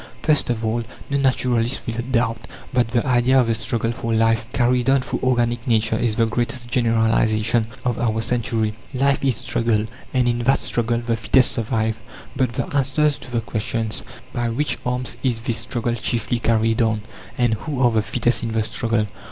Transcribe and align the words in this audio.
First 0.23 0.49
of 0.49 0.65
all, 0.65 0.83
no 1.11 1.17
naturalist 1.19 1.81
will 1.85 1.93
doubt 2.01 2.47
that 2.73 2.87
the 2.87 3.05
idea 3.05 3.39
of 3.39 3.47
a 3.49 3.53
struggle 3.53 3.91
for 3.91 4.11
life 4.15 4.47
carried 4.51 4.89
on 4.89 5.01
through 5.01 5.19
organic 5.21 5.67
nature 5.67 5.95
is 5.95 6.15
the 6.15 6.25
greatest 6.25 6.69
generalization 6.69 7.67
of 7.85 7.99
our 7.99 8.19
century. 8.21 8.73
Life 8.95 9.23
is 9.23 9.35
struggle; 9.35 9.85
and 10.11 10.27
in 10.27 10.39
that 10.39 10.57
struggle 10.57 11.01
the 11.05 11.15
fittest 11.15 11.51
survive. 11.51 12.01
But 12.35 12.53
the 12.53 12.65
answers 12.75 13.19
to 13.19 13.29
the 13.31 13.41
questions, 13.41 14.01
"By 14.33 14.49
which 14.49 14.79
arms 14.87 15.17
is 15.21 15.41
this 15.41 15.57
struggle 15.59 15.93
chiefly 15.93 16.39
carried 16.39 16.81
on?" 16.81 17.03
and 17.37 17.53
"Who 17.53 17.79
are 17.83 17.91
the 17.91 18.01
fittest 18.01 18.41
in 18.41 18.53
the 18.53 18.63
struggle?" 18.63 19.05